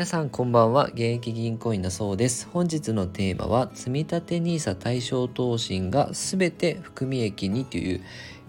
[0.00, 0.86] 皆さんこんばんは。
[0.86, 2.48] 現役銀行員のそうです。
[2.50, 8.00] 本日のテーマは積立 NISA 対象投信がすべて含み益にという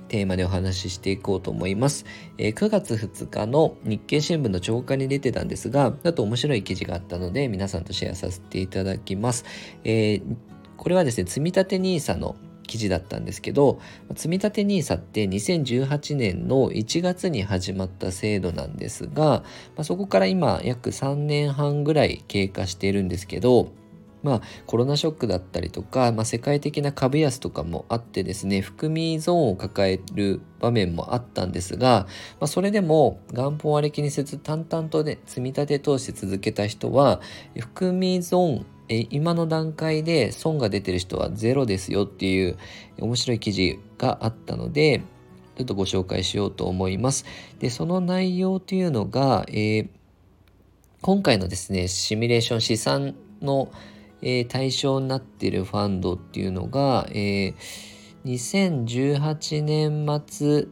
[0.08, 2.06] テーマでお話ししていこうと思います、
[2.38, 9.44] え、9月2日の日経新聞の超過に出てたんですがだと面白い記事があったので皆さんとシェアさせていただきます、
[9.84, 10.24] えー、
[10.78, 12.38] これはですね積立 NISA の
[12.72, 13.82] 記事だったんですけど
[14.16, 19.44] 積立 NISA って2018年の1月に始まった制度なんですが、ま
[19.80, 23.74] あ、そこから今約3年半ぐらい経過しているんですけど
[24.24, 32.06] まあ、コロナショックだったりとか、まあ、世界的な株安とかもあってですね含みゾーンを抱える場面もあったんですが、
[32.40, 37.20] まあ、それでも元本割れ気にせず淡々とね積み立て通して続けた人は
[37.58, 42.58] 含みゾーンえ今の段階で損が出てる人はゼロですよっていう
[43.00, 45.02] 面白い記事があったので
[45.56, 47.26] ちょっとご紹介しようと思います。
[47.60, 49.88] でその内容というのが、えー、
[51.02, 53.72] 今回のですねシミュレーション資産の、
[54.22, 57.56] えー、対象になっているファンドっていうのが、えー、
[58.26, 60.68] 2018年末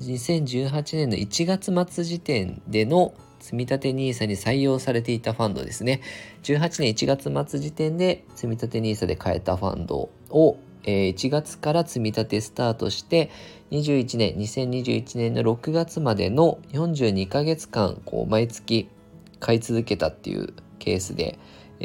[0.00, 3.14] 2018年の1月末時点での
[3.48, 6.02] 積立 NISA に採用されていたファンドですね。
[6.42, 13.30] 18年1月末時点で積立 NISA で買えたファンドを、え、1月から積み立てスタートして
[13.70, 18.88] 21年2021年の6月までの42ヶ月間こう毎月
[19.40, 21.38] 買い続けたっていうケースで、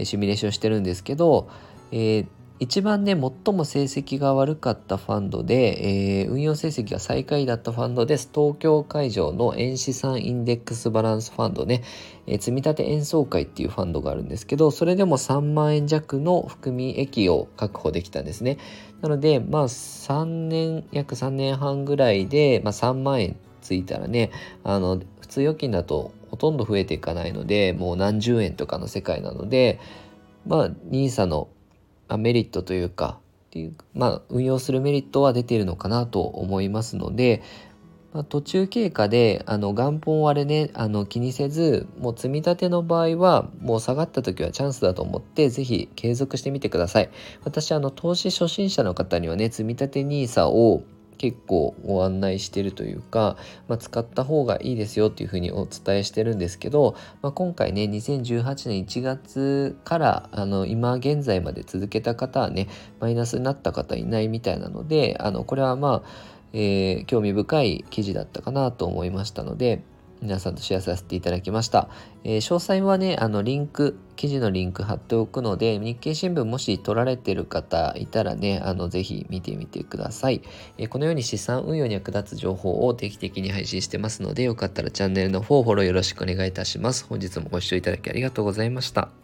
[0.04, 1.48] シミュレーションしてるんですけど、
[1.92, 2.28] えー
[2.64, 8.30] 一番ね、最も成績が悪かったファンドで、えー、運用成績が最下位だったファンドです。
[8.34, 11.84] 東京会場の円資産インデックスバランスファンドね、
[12.26, 18.60] えー、積立演奏会っていうファンドがあるんですけど、それでも3万円弱の含み益を確保できたんですね。
[19.02, 24.32] なので、まあ3年、約3年半ぐらいで、まあ3万円ついたらね、
[24.64, 29.82] あの、普通預金だとほとんど増えていかないので、もう何十円とかの世界なので、
[30.48, 31.50] まあ NISA の
[32.14, 37.42] まあ、メリットというかっていう、まあ、運用するメリットは出ているのかなと思いますので、
[38.14, 47.10] まあ、途中経過であの元本割れねあの気にせずもう積み立ての場合はもう下がった時はチャンスだと思ってぜひ継続してみてください。
[47.46, 50.84] 私あの投資初心者の方にはね積み立て NISA を
[51.24, 53.38] 結構ご案内してるというか、
[53.70, 62.68] まあ、使った方がいいですよっていうふうにお伝えしてるんですけど、まあ、今回ね2018年1月からあの今現在まで続けた方はね
[63.00, 66.10] マイナスになった方いないみたいなのであのこれはまあ、
[66.52, 69.82] えー、興味深い記事だったかなと思いましたので
[70.24, 71.90] 皆さんとシェアさせていただきました。
[72.24, 80.42] えー、詳細はね、あの、リンク、記事のリンク貼っておくので、日経新聞もし取られてる方いたらね、あの、ぜひ見てみてください。
[80.78, 87.06] えー、このように資産運用に役立つ情報を定期的に配信してますので、よかったらチャンネルの方フォローよろしくお願いいたします。
[87.06, 89.23] 本日もご視聴いただきありがとうございました。